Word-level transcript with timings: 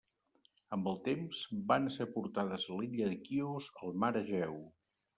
Amb 0.77 0.89
el 0.91 0.97
temps, 1.07 1.43
van 1.73 1.87
ésser 1.91 2.09
portades 2.17 2.67
a 2.75 2.81
l'illa 2.81 3.13
de 3.13 3.23
Quios, 3.31 3.73
al 3.87 3.97
mar 4.07 4.15
Egeu. 4.27 4.63